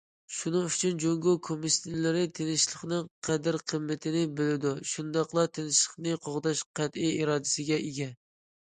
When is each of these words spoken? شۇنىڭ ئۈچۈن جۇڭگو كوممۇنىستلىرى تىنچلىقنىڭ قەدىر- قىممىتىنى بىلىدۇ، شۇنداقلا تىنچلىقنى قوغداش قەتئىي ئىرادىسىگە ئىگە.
شۇنىڭ 0.35 0.63
ئۈچۈن 0.69 0.95
جۇڭگو 1.03 1.33
كوممۇنىستلىرى 1.47 2.23
تىنچلىقنىڭ 2.39 3.05
قەدىر- 3.29 3.59
قىممىتىنى 3.73 4.25
بىلىدۇ، 4.41 4.75
شۇنداقلا 4.95 5.45
تىنچلىقنى 5.59 6.19
قوغداش 6.27 6.69
قەتئىي 6.83 7.17
ئىرادىسىگە 7.21 7.81
ئىگە. 7.89 8.15